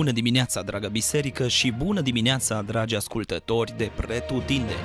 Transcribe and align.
Bună 0.00 0.12
dimineața, 0.12 0.62
dragă 0.62 0.88
biserică, 0.88 1.48
și 1.48 1.72
bună 1.72 2.00
dimineața, 2.00 2.62
dragi 2.62 2.94
ascultători 2.94 3.74
de 3.76 3.90
Pretutindeni! 3.96 4.78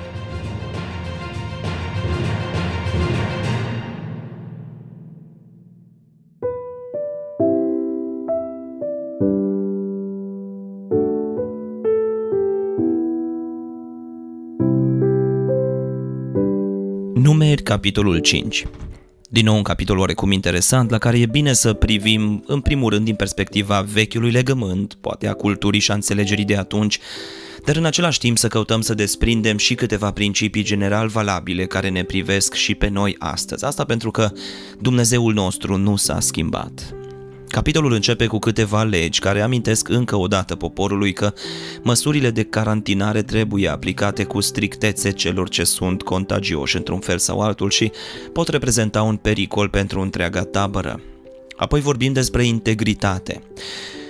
Numeri, 17.14 17.62
capitolul 17.62 18.18
5 18.18 18.66
din 19.36 19.44
nou 19.44 19.56
un 19.56 19.62
capitol 19.62 19.98
oarecum 19.98 20.30
interesant 20.30 20.90
la 20.90 20.98
care 20.98 21.18
e 21.18 21.26
bine 21.26 21.52
să 21.52 21.72
privim 21.72 22.44
în 22.46 22.60
primul 22.60 22.90
rând 22.90 23.04
din 23.04 23.14
perspectiva 23.14 23.80
vechiului 23.80 24.30
legământ, 24.30 24.94
poate 25.00 25.28
a 25.28 25.32
culturii 25.32 25.80
și 25.80 25.90
a 25.90 25.94
înțelegerii 25.94 26.44
de 26.44 26.56
atunci, 26.56 26.98
dar 27.64 27.76
în 27.76 27.84
același 27.84 28.18
timp 28.18 28.38
să 28.38 28.48
căutăm 28.48 28.80
să 28.80 28.94
desprindem 28.94 29.56
și 29.56 29.74
câteva 29.74 30.10
principii 30.10 30.62
general 30.62 31.08
valabile 31.08 31.66
care 31.66 31.88
ne 31.88 32.02
privesc 32.02 32.54
și 32.54 32.74
pe 32.74 32.88
noi 32.88 33.16
astăzi. 33.18 33.64
Asta 33.64 33.84
pentru 33.84 34.10
că 34.10 34.30
Dumnezeul 34.80 35.32
nostru 35.32 35.76
nu 35.76 35.96
s-a 35.96 36.20
schimbat. 36.20 36.94
Capitolul 37.48 37.92
începe 37.92 38.26
cu 38.26 38.38
câteva 38.38 38.82
legi 38.82 39.20
care 39.20 39.40
amintesc 39.40 39.88
încă 39.88 40.16
o 40.16 40.26
dată 40.26 40.54
poporului 40.54 41.12
că 41.12 41.32
măsurile 41.82 42.30
de 42.30 42.42
carantinare 42.42 43.22
trebuie 43.22 43.68
aplicate 43.68 44.24
cu 44.24 44.40
strictețe 44.40 45.10
celor 45.10 45.48
ce 45.48 45.64
sunt 45.64 46.02
contagioși 46.02 46.76
într-un 46.76 46.98
fel 46.98 47.18
sau 47.18 47.40
altul 47.40 47.70
și 47.70 47.90
pot 48.32 48.48
reprezenta 48.48 49.02
un 49.02 49.16
pericol 49.16 49.68
pentru 49.68 50.00
întreaga 50.00 50.42
tabără. 50.42 51.00
Apoi 51.56 51.80
vorbim 51.80 52.12
despre 52.12 52.44
integritate. 52.44 53.42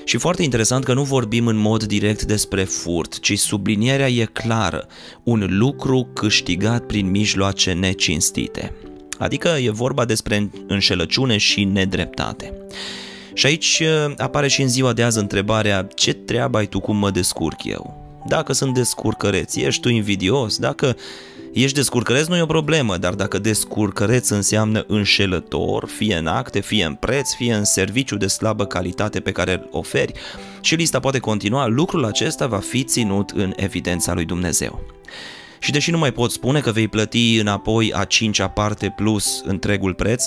Și 0.04 0.16
foarte 0.16 0.42
interesant 0.42 0.84
că 0.84 0.94
nu 0.94 1.02
vorbim 1.02 1.46
în 1.46 1.56
mod 1.56 1.84
direct 1.84 2.22
despre 2.22 2.64
furt, 2.64 3.18
ci 3.18 3.38
sublinierea 3.38 4.08
e 4.08 4.24
clară, 4.24 4.86
un 5.22 5.46
lucru 5.48 6.10
câștigat 6.14 6.86
prin 6.86 7.10
mijloace 7.10 7.72
necinstite. 7.72 8.72
Adică 9.18 9.48
e 9.48 9.70
vorba 9.70 10.04
despre 10.04 10.50
înșelăciune 10.66 11.36
și 11.36 11.64
nedreptate. 11.64 12.52
Și 13.36 13.46
aici 13.46 13.82
uh, 13.82 14.14
apare 14.16 14.48
și 14.48 14.62
în 14.62 14.68
ziua 14.68 14.92
de 14.92 15.02
azi 15.02 15.18
întrebarea 15.18 15.88
ce 15.94 16.12
treabă 16.12 16.58
ai 16.58 16.66
tu 16.66 16.80
cum 16.80 16.96
mă 16.96 17.10
descurc 17.10 17.64
eu? 17.64 18.04
Dacă 18.28 18.52
sunt 18.52 18.74
descurcăreț, 18.74 19.54
ești 19.54 19.80
tu 19.80 19.88
invidios? 19.88 20.58
Dacă 20.58 20.96
ești 21.52 21.76
descurcăreț 21.76 22.26
nu 22.26 22.36
e 22.36 22.42
o 22.42 22.46
problemă, 22.46 22.96
dar 22.96 23.14
dacă 23.14 23.38
descurcăreț 23.38 24.28
înseamnă 24.28 24.84
înșelător, 24.88 25.88
fie 25.96 26.16
în 26.16 26.26
acte, 26.26 26.60
fie 26.60 26.84
în 26.84 26.94
preț, 26.94 27.34
fie 27.34 27.54
în 27.54 27.64
serviciu 27.64 28.16
de 28.16 28.26
slabă 28.26 28.66
calitate 28.66 29.20
pe 29.20 29.32
care 29.32 29.52
îl 29.52 29.68
oferi, 29.70 30.12
și 30.60 30.74
lista 30.74 31.00
poate 31.00 31.18
continua, 31.18 31.66
lucrul 31.66 32.04
acesta 32.04 32.46
va 32.46 32.58
fi 32.58 32.84
ținut 32.84 33.30
în 33.30 33.52
evidența 33.56 34.14
lui 34.14 34.24
Dumnezeu. 34.24 34.80
Și 35.58 35.70
deși 35.70 35.90
nu 35.90 35.98
mai 35.98 36.12
pot 36.12 36.30
spune 36.30 36.60
că 36.60 36.70
vei 36.70 36.88
plăti 36.88 37.36
înapoi 37.36 37.92
a 37.92 38.04
cincea 38.04 38.48
parte 38.48 38.92
plus 38.96 39.42
întregul 39.44 39.94
preț, 39.94 40.24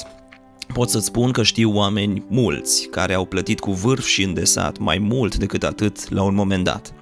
Pot 0.74 0.90
să-ți 0.90 1.06
spun 1.06 1.32
că 1.32 1.44
știu 1.44 1.76
oameni 1.76 2.24
mulți 2.28 2.88
care 2.88 3.14
au 3.14 3.26
plătit 3.26 3.60
cu 3.60 3.72
vârf 3.72 4.06
și 4.06 4.24
îndesat 4.24 4.78
mai 4.78 4.98
mult 4.98 5.36
decât 5.36 5.64
atât 5.64 6.10
la 6.10 6.24
un 6.24 6.36
moment 6.36 6.64
dat. 6.64 6.94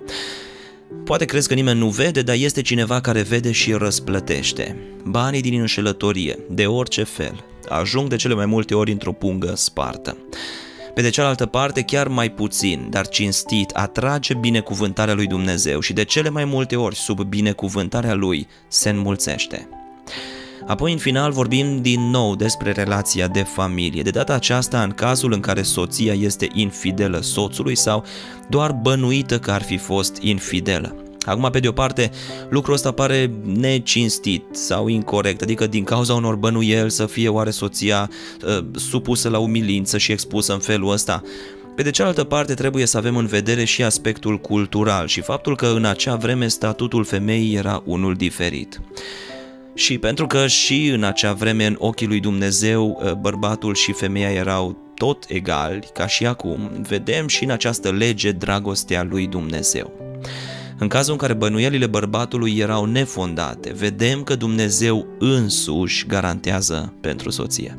Poate 1.04 1.26
crezi 1.26 1.48
că 1.48 1.54
nimeni 1.54 1.80
nu 1.80 1.90
vede, 1.90 2.22
dar 2.22 2.36
este 2.36 2.62
cineva 2.62 3.02
care 3.02 3.22
vede 3.22 3.52
și 3.52 3.74
răsplătește. 3.74 4.78
Banii 5.04 5.42
din 5.42 5.60
înșelătorie, 5.60 6.40
de 6.50 6.66
orice 6.66 7.04
fel, 7.04 7.44
ajung 7.70 8.10
de 8.10 8.16
cele 8.16 8.34
mai 8.34 8.46
multe 8.46 8.76
ori 8.76 8.92
într-o 8.92 9.12
pungă 9.12 9.54
spartă. 9.56 10.18
Pe 10.94 11.02
de 11.02 11.10
cealaltă 11.10 11.46
parte, 11.46 11.82
chiar 11.82 12.08
mai 12.08 12.32
puțin, 12.32 12.88
dar 12.90 13.08
cinstit, 13.08 13.70
atrage 13.70 14.34
binecuvântarea 14.34 15.14
lui 15.14 15.28
Dumnezeu 15.28 15.80
și 15.80 15.94
de 15.94 16.04
cele 16.04 16.30
mai 16.30 16.46
multe 16.46 16.76
ori, 16.76 16.96
sub 16.96 17.22
binecuvântarea 17.22 18.14
lui, 18.14 18.48
se 18.68 18.90
înmulțește. 18.90 19.70
Apoi, 20.66 20.92
în 20.92 20.98
final, 20.98 21.32
vorbim 21.32 21.82
din 21.82 22.10
nou 22.10 22.36
despre 22.36 22.72
relația 22.72 23.28
de 23.28 23.44
familie, 23.44 24.02
de 24.02 24.10
data 24.10 24.34
aceasta 24.34 24.84
în 24.84 24.92
cazul 24.92 25.32
în 25.32 25.40
care 25.40 25.62
soția 25.62 26.14
este 26.14 26.48
infidelă 26.54 27.20
soțului 27.22 27.76
sau 27.76 28.04
doar 28.50 28.72
bănuită 28.72 29.40
că 29.40 29.52
ar 29.52 29.62
fi 29.62 29.78
fost 29.78 30.18
infidelă. 30.22 30.96
Acum, 31.26 31.50
pe 31.52 31.60
de 31.60 31.68
o 31.68 31.72
parte, 31.72 32.12
lucrul 32.50 32.74
ăsta 32.74 32.92
pare 32.92 33.32
necinstit 33.44 34.44
sau 34.52 34.88
incorrect, 34.88 35.42
adică 35.42 35.68
din 35.68 35.84
cauza 35.84 36.14
unor 36.14 36.36
bănuieli 36.36 36.92
să 36.92 37.06
fie 37.06 37.30
oare 37.30 37.50
soția 37.50 38.10
uh, 38.46 38.66
supusă 38.76 39.30
la 39.30 39.38
umilință 39.38 39.98
și 39.98 40.12
expusă 40.12 40.54
în 40.54 40.60
felul 40.60 40.92
ăsta. 40.92 41.22
Pe 41.76 41.84
de 41.84 41.92
cealaltă 41.92 42.24
parte, 42.24 42.54
trebuie 42.54 42.86
să 42.86 42.98
avem 42.98 43.18
în 43.18 43.26
vedere 43.26 43.64
și 43.64 43.84
aspectul 43.84 44.38
cultural 44.38 45.08
și 45.08 45.22
faptul 45.22 45.56
că 45.56 45.66
în 45.66 45.86
acea 45.86 46.16
vreme 46.16 46.48
statutul 46.48 47.04
femeii 47.04 47.56
era 47.56 47.82
unul 47.86 48.14
diferit. 48.14 48.82
Și 49.78 49.98
pentru 49.98 50.28
că 50.28 50.48
și 50.48 50.88
în 50.88 51.04
acea 51.04 51.34
vreme 51.34 51.66
în 51.66 51.76
ochii 51.78 52.08
lui 52.08 52.20
Dumnezeu 52.20 53.02
ă, 53.06 53.14
bărbatul 53.14 53.76
și 53.76 53.92
femeia 53.92 54.32
erau 54.32 54.78
tot 54.96 55.26
egali, 55.28 55.88
ca 55.94 56.08
și 56.08 56.26
acum, 56.26 56.72
vedem 56.88 57.28
și 57.28 57.44
în 57.44 57.50
această 57.50 57.92
lege 57.92 58.32
dragostea 58.32 59.04
lui 59.04 59.28
Dumnezeu. 59.28 59.94
În 60.78 60.88
cazul 60.88 61.12
în 61.12 61.18
care 61.18 61.34
bănuielile 61.34 61.88
bărbatului 61.88 62.58
erau 62.58 62.86
nefondate, 62.86 63.74
vedem 63.74 64.24
că 64.24 64.36
Dumnezeu 64.36 65.08
însuși 65.20 66.06
garantează 66.06 66.94
pentru 67.02 67.30
soție. 67.30 67.78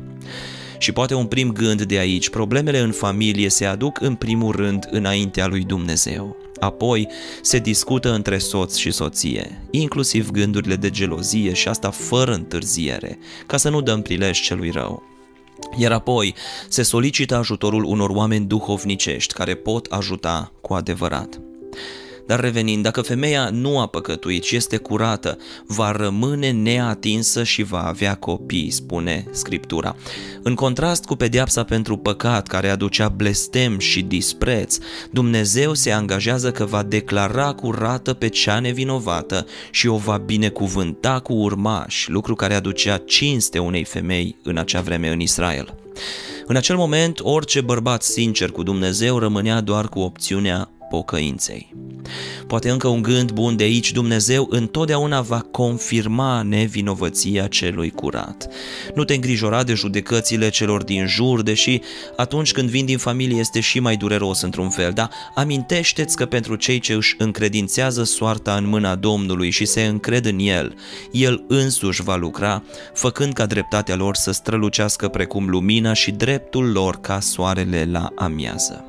Și 0.77 0.91
poate 0.91 1.13
un 1.13 1.25
prim 1.25 1.51
gând 1.51 1.81
de 1.81 1.97
aici, 1.97 2.29
problemele 2.29 2.79
în 2.79 2.91
familie 2.91 3.49
se 3.49 3.65
aduc 3.65 4.01
în 4.01 4.15
primul 4.15 4.55
rând 4.55 4.87
înaintea 4.91 5.47
lui 5.47 5.63
Dumnezeu. 5.63 6.48
Apoi 6.59 7.07
se 7.41 7.59
discută 7.59 8.13
între 8.13 8.37
soț 8.37 8.75
și 8.75 8.91
soție, 8.91 9.67
inclusiv 9.71 10.31
gândurile 10.31 10.75
de 10.75 10.89
gelozie 10.89 11.53
și 11.53 11.67
asta 11.67 11.89
fără 11.89 12.33
întârziere, 12.33 13.17
ca 13.45 13.57
să 13.57 13.69
nu 13.69 13.81
dăm 13.81 14.01
prilej 14.01 14.41
celui 14.41 14.69
rău. 14.69 15.03
Iar 15.77 15.91
apoi 15.91 16.35
se 16.67 16.81
solicită 16.81 17.35
ajutorul 17.35 17.83
unor 17.83 18.09
oameni 18.09 18.45
duhovnicești 18.45 19.33
care 19.33 19.55
pot 19.55 19.85
ajuta 19.85 20.51
cu 20.61 20.73
adevărat. 20.73 21.39
Dar 22.29 22.39
revenind, 22.39 22.83
dacă 22.83 23.01
femeia 23.01 23.49
nu 23.51 23.79
a 23.79 23.87
păcătuit 23.87 24.43
și 24.43 24.55
este 24.55 24.77
curată, 24.77 25.37
va 25.67 25.91
rămâne 25.91 26.51
neatinsă 26.51 27.43
și 27.43 27.63
va 27.63 27.87
avea 27.87 28.15
copii, 28.15 28.69
spune 28.69 29.25
Scriptura. 29.31 29.95
În 30.43 30.55
contrast 30.55 31.05
cu 31.05 31.15
pedeapsa 31.15 31.63
pentru 31.63 31.97
păcat 31.97 32.47
care 32.47 32.69
aducea 32.69 33.09
blestem 33.09 33.79
și 33.79 34.01
dispreț, 34.01 34.77
Dumnezeu 35.11 35.73
se 35.73 35.91
angajează 35.91 36.51
că 36.51 36.65
va 36.65 36.83
declara 36.83 37.53
curată 37.53 38.13
pe 38.13 38.27
cea 38.27 38.59
nevinovată 38.59 39.45
și 39.71 39.87
o 39.87 39.97
va 39.97 40.17
binecuvânta 40.17 41.19
cu 41.19 41.33
urmași, 41.33 42.09
lucru 42.11 42.35
care 42.35 42.53
aducea 42.53 42.97
cinste 42.97 43.59
unei 43.59 43.83
femei 43.83 44.35
în 44.43 44.57
acea 44.57 44.81
vreme 44.81 45.09
în 45.09 45.19
Israel. 45.19 45.75
În 46.45 46.55
acel 46.55 46.75
moment, 46.75 47.19
orice 47.21 47.61
bărbat 47.61 48.03
sincer 48.03 48.51
cu 48.51 48.63
Dumnezeu 48.63 49.19
rămânea 49.19 49.61
doar 49.61 49.87
cu 49.87 49.99
opțiunea 49.99 50.69
pocăinței. 50.89 51.73
Poate 52.47 52.69
încă 52.69 52.87
un 52.87 53.01
gând 53.01 53.31
bun 53.31 53.55
de 53.55 53.63
aici, 53.63 53.91
Dumnezeu 53.91 54.47
întotdeauna 54.49 55.21
va 55.21 55.39
confirma 55.51 56.41
nevinovăția 56.41 57.47
celui 57.47 57.89
curat. 57.89 58.47
Nu 58.95 59.03
te 59.03 59.13
îngrijora 59.13 59.63
de 59.63 59.73
judecățile 59.73 60.49
celor 60.49 60.83
din 60.83 61.07
jur, 61.07 61.41
deși 61.41 61.79
atunci 62.15 62.51
când 62.51 62.69
vin 62.69 62.85
din 62.85 62.97
familie 62.97 63.39
este 63.39 63.59
și 63.59 63.79
mai 63.79 63.95
dureros 63.95 64.41
într-un 64.41 64.69
fel, 64.69 64.91
dar 64.93 65.09
amintește-ți 65.35 66.15
că 66.15 66.25
pentru 66.25 66.55
cei 66.55 66.79
ce 66.79 66.93
își 66.93 67.15
încredințează 67.17 68.03
soarta 68.03 68.55
în 68.55 68.67
mâna 68.67 68.95
Domnului 68.95 69.49
și 69.49 69.65
se 69.65 69.81
încred 69.83 70.25
în 70.25 70.39
El, 70.39 70.75
El 71.11 71.43
însuși 71.47 72.03
va 72.03 72.15
lucra, 72.15 72.63
făcând 72.93 73.33
ca 73.33 73.45
dreptatea 73.45 73.95
lor 73.95 74.15
să 74.15 74.31
strălucească 74.31 75.07
precum 75.07 75.49
lumina 75.49 75.93
și 75.93 76.11
dreptul 76.11 76.71
lor 76.71 77.01
ca 77.01 77.19
soarele 77.19 77.87
la 77.91 78.11
amiază. 78.15 78.83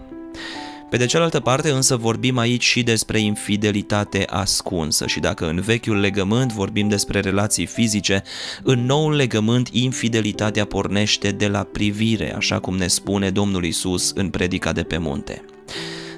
Pe 0.90 0.96
de 0.96 1.06
cealaltă 1.06 1.40
parte 1.40 1.70
însă 1.70 1.96
vorbim 1.96 2.38
aici 2.38 2.64
și 2.64 2.82
despre 2.82 3.20
infidelitate 3.20 4.24
ascunsă 4.28 5.06
și 5.06 5.20
dacă 5.20 5.48
în 5.48 5.60
vechiul 5.60 6.00
legământ 6.00 6.52
vorbim 6.52 6.88
despre 6.88 7.20
relații 7.20 7.66
fizice, 7.66 8.22
în 8.62 8.84
noul 8.84 9.14
legământ 9.14 9.68
infidelitatea 9.72 10.64
pornește 10.64 11.30
de 11.30 11.48
la 11.48 11.62
privire, 11.62 12.34
așa 12.34 12.58
cum 12.58 12.76
ne 12.76 12.86
spune 12.86 13.30
Domnul 13.30 13.64
Isus 13.64 14.10
în 14.14 14.28
predica 14.28 14.72
de 14.72 14.82
pe 14.82 14.98
munte. 14.98 15.44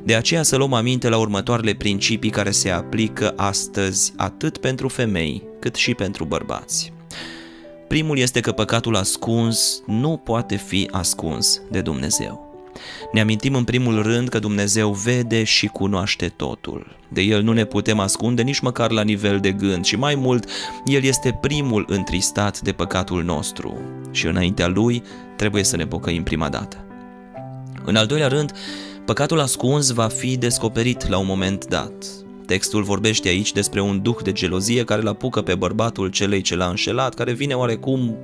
De 0.04 0.14
aceea 0.14 0.42
să 0.42 0.56
luăm 0.56 0.72
aminte 0.72 1.08
la 1.08 1.18
următoarele 1.18 1.72
principii 1.72 2.30
care 2.30 2.50
se 2.50 2.70
aplică 2.70 3.32
astăzi 3.36 4.12
atât 4.16 4.58
pentru 4.58 4.88
femei 4.88 5.42
cât 5.60 5.74
și 5.74 5.94
pentru 5.94 6.24
bărbați. 6.24 6.92
Primul 7.88 8.18
este 8.18 8.40
că 8.40 8.52
păcatul 8.52 8.96
ascuns 8.96 9.82
nu 9.86 10.16
poate 10.24 10.56
fi 10.56 10.88
ascuns 10.90 11.60
de 11.70 11.80
Dumnezeu. 11.80 12.51
Ne 13.12 13.20
amintim 13.20 13.54
în 13.54 13.64
primul 13.64 14.02
rând 14.02 14.28
că 14.28 14.38
Dumnezeu 14.38 14.92
vede 14.92 15.44
și 15.44 15.66
cunoaște 15.66 16.28
totul. 16.36 16.96
De 17.08 17.20
El 17.20 17.42
nu 17.42 17.52
ne 17.52 17.64
putem 17.64 17.98
ascunde 17.98 18.42
nici 18.42 18.60
măcar 18.60 18.90
la 18.90 19.02
nivel 19.02 19.40
de 19.40 19.52
gând 19.52 19.84
și 19.84 19.96
mai 19.96 20.14
mult, 20.14 20.48
El 20.84 21.04
este 21.04 21.38
primul 21.40 21.84
întristat 21.88 22.60
de 22.60 22.72
păcatul 22.72 23.22
nostru 23.24 23.80
și 24.10 24.26
înaintea 24.26 24.68
Lui 24.68 25.02
trebuie 25.36 25.64
să 25.64 25.76
ne 25.76 25.86
pocăim 25.86 26.22
prima 26.22 26.48
dată. 26.48 26.86
În 27.84 27.96
al 27.96 28.06
doilea 28.06 28.28
rând, 28.28 28.52
Păcatul 29.04 29.40
ascuns 29.40 29.90
va 29.90 30.08
fi 30.08 30.36
descoperit 30.36 31.08
la 31.08 31.18
un 31.18 31.26
moment 31.26 31.66
dat. 31.66 31.92
Textul 32.46 32.82
vorbește 32.82 33.28
aici 33.28 33.52
despre 33.52 33.80
un 33.80 34.02
duh 34.02 34.16
de 34.22 34.32
gelozie 34.32 34.84
care 34.84 35.00
îl 35.00 35.08
apucă 35.08 35.42
pe 35.42 35.54
bărbatul 35.54 36.08
celei 36.08 36.40
ce 36.40 36.56
l-a 36.56 36.68
înșelat, 36.68 37.14
care 37.14 37.32
vine 37.32 37.54
oarecum 37.54 38.16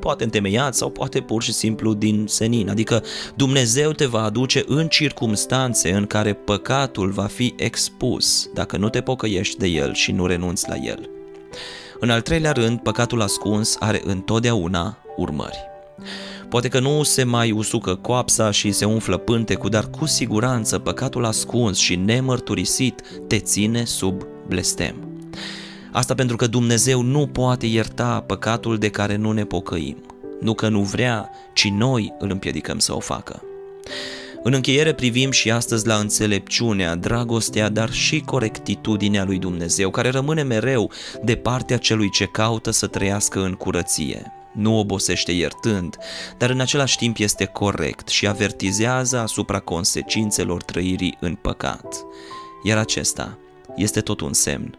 poate 0.00 0.24
întemeiat 0.24 0.74
sau 0.74 0.90
poate 0.90 1.20
pur 1.20 1.42
și 1.42 1.52
simplu 1.52 1.94
din 1.94 2.24
senin. 2.28 2.68
Adică 2.68 3.02
Dumnezeu 3.34 3.92
te 3.92 4.06
va 4.06 4.22
aduce 4.22 4.64
în 4.66 4.88
circumstanțe 4.88 5.92
în 5.92 6.06
care 6.06 6.32
păcatul 6.32 7.10
va 7.10 7.26
fi 7.26 7.54
expus 7.56 8.50
dacă 8.54 8.76
nu 8.76 8.88
te 8.88 9.00
pocăiești 9.00 9.58
de 9.58 9.66
el 9.66 9.94
și 9.94 10.12
nu 10.12 10.26
renunți 10.26 10.68
la 10.68 10.76
el. 10.76 11.10
În 12.00 12.10
al 12.10 12.20
treilea 12.20 12.52
rând, 12.52 12.80
păcatul 12.80 13.22
ascuns 13.22 13.76
are 13.80 14.00
întotdeauna 14.04 14.98
urmări. 15.16 15.58
Poate 16.48 16.68
că 16.68 16.80
nu 16.80 17.02
se 17.02 17.24
mai 17.24 17.50
usucă 17.50 17.94
coapsa 17.94 18.50
și 18.50 18.72
se 18.72 18.84
umflă 18.84 19.16
pântecul, 19.16 19.70
dar 19.70 19.90
cu 19.90 20.06
siguranță 20.06 20.78
păcatul 20.78 21.24
ascuns 21.24 21.78
și 21.78 21.96
nemărturisit 21.96 23.02
te 23.26 23.38
ține 23.38 23.84
sub 23.84 24.22
blestem. 24.48 25.09
Asta 25.92 26.14
pentru 26.14 26.36
că 26.36 26.46
Dumnezeu 26.46 27.02
nu 27.02 27.26
poate 27.26 27.66
ierta 27.66 28.24
păcatul 28.26 28.78
de 28.78 28.88
care 28.88 29.16
nu 29.16 29.32
ne 29.32 29.44
pocăim. 29.44 29.96
Nu 30.40 30.54
că 30.54 30.68
nu 30.68 30.80
vrea, 30.80 31.30
ci 31.52 31.68
noi 31.68 32.14
îl 32.18 32.30
împiedicăm 32.30 32.78
să 32.78 32.94
o 32.94 33.00
facă. 33.00 33.42
În 34.42 34.52
încheiere 34.52 34.92
privim 34.92 35.30
și 35.30 35.50
astăzi 35.50 35.86
la 35.86 35.94
înțelepciunea, 35.94 36.94
dragostea, 36.94 37.68
dar 37.68 37.92
și 37.92 38.20
corectitudinea 38.20 39.24
lui 39.24 39.38
Dumnezeu, 39.38 39.90
care 39.90 40.10
rămâne 40.10 40.42
mereu 40.42 40.90
de 41.22 41.36
partea 41.36 41.76
celui 41.76 42.10
ce 42.10 42.24
caută 42.24 42.70
să 42.70 42.86
trăiască 42.86 43.44
în 43.44 43.52
curăție. 43.52 44.32
Nu 44.52 44.78
obosește 44.78 45.32
iertând, 45.32 45.96
dar 46.38 46.50
în 46.50 46.60
același 46.60 46.96
timp 46.96 47.18
este 47.18 47.44
corect 47.44 48.08
și 48.08 48.26
avertizează 48.26 49.18
asupra 49.18 49.58
consecințelor 49.58 50.62
trăirii 50.62 51.16
în 51.20 51.34
păcat. 51.34 52.04
Iar 52.64 52.78
acesta 52.78 53.38
este 53.76 54.00
tot 54.00 54.20
un 54.20 54.32
semn 54.32 54.78